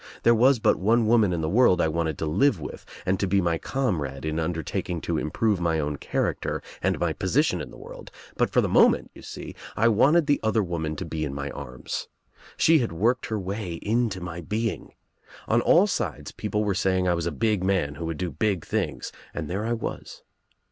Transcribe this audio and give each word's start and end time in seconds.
There 0.23 0.33
was 0.33 0.57
but 0.57 0.79
one 0.79 1.05
woman 1.05 1.31
in 1.31 1.41
the 1.41 1.47
world 1.47 1.79
I 1.79 1.87
wanted 1.87 2.17
to 2.17 2.25
live 2.25 2.59
with 2.59 2.87
and 3.05 3.19
to 3.19 3.27
be 3.27 3.39
my 3.39 3.59
comrade 3.59 4.25
in 4.25 4.37
undertak 4.37 4.89
ing 4.89 4.99
to 5.01 5.19
improve 5.19 5.59
my 5.59 5.79
own 5.79 5.97
character 5.97 6.63
and 6.81 6.97
my 6.99 7.13
position 7.13 7.61
in 7.61 7.69
the 7.69 7.77
world, 7.77 8.09
but 8.35 8.49
for 8.49 8.61
the 8.61 8.67
moment, 8.67 9.11
you 9.13 9.21
see, 9.21 9.53
I 9.77 9.89
wanted 9.89 10.25
this 10.25 10.39
other 10.41 10.63
woman 10.63 10.95
to 10.95 11.05
be 11.05 11.23
in 11.23 11.35
my 11.35 11.51
arms. 11.51 12.07
She 12.57 12.79
had 12.79 12.91
worked 12.91 13.25
THE 13.29 13.35
OTHER 13.35 13.39
WOMAN 13.41 13.57
her 13.59 13.63
way 13.65 13.73
into 13.75 14.21
ihy 14.21 14.49
being. 14.49 14.93
On 15.47 15.61
all 15.61 15.85
sides 15.85 16.31
people 16.31 16.63
were 16.63 16.73
saying 16.73 17.07
I 17.07 17.13
was 17.13 17.27
a 17.27 17.31
big 17.31 17.63
man 17.63 17.93
who 17.93 18.05
would 18.07 18.17
do 18.17 18.31
big 18.31 18.65
things, 18.65 19.11
and 19.35 19.47
there 19.47 19.65
I 19.67 19.73
was. 19.73 20.23